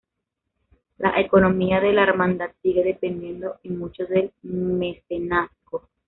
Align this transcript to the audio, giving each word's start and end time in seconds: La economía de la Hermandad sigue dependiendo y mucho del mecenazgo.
La 0.97 1.21
economía 1.21 1.79
de 1.79 1.93
la 1.93 2.01
Hermandad 2.01 2.49
sigue 2.63 2.83
dependiendo 2.83 3.59
y 3.61 3.69
mucho 3.69 4.03
del 4.07 4.33
mecenazgo. 4.41 5.89